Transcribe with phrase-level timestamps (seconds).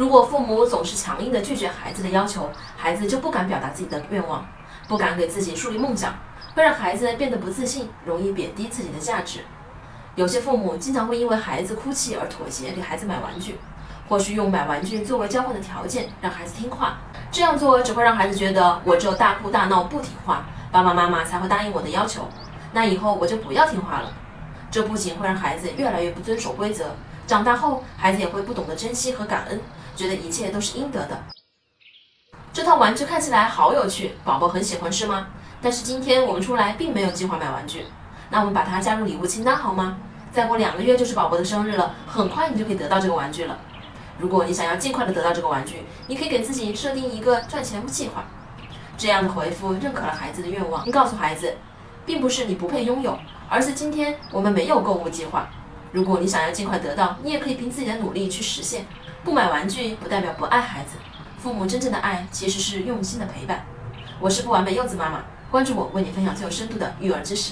[0.00, 4.46] 如果父母总是强硬地拒绝孩子的要求，孩子就不敢表达自己的愿望，
[4.88, 6.14] 不敢给自己树立梦想，
[6.54, 9.40] 会让孩子变得不自信，容易贬低自己的价值。
[10.14, 13.58] 有些父母经常会因为孩子哭泣而妥协，给孩子买玩具，
[14.08, 16.96] 或是用买玩具作为交换的条件，让孩子听话。
[17.30, 22.26] 这样做只会让孩子觉得，我只有大哭大闹不听话，爸爸妈妈才会答应我的要求。
[22.72, 24.10] 那以后我就不要听话了。
[24.70, 26.86] 这不仅会让孩子越来越不遵守规则，
[27.30, 29.60] 长大后孩子也会不懂得珍惜和感恩，
[29.94, 31.16] 觉得一切都是应得的。
[32.52, 35.28] 这套玩具看起来好有趣，宝宝很喜欢是吗？
[35.62, 37.86] 但是今天我们出来并没有计划买玩具，
[38.30, 39.98] 那我们把它加入礼物清单好吗？
[40.32, 43.56] 再过两个月就是宝宝的生日了，很快你就可以得到这个玩具了。
[44.18, 48.24] 如果你想要尽快的得到这个玩具，你可以给自己设定一个赚钱计划。
[48.98, 51.56] 这样的回复认可了孩子的愿望，并告诉孩子，
[52.04, 53.16] 并不是你不配拥有，
[53.48, 55.48] 而是今天我们没有购物计划。
[55.92, 58.86] 如果你想要尽快得到，你也可以凭自己的努力去实现。
[59.24, 60.96] 不买玩具不代表不爱孩子，
[61.38, 63.64] 父母真正的爱其实是用心的陪伴。
[64.20, 67.48] 我是不完美柚子妈妈，关注我，为你分享最有深度的育儿知识。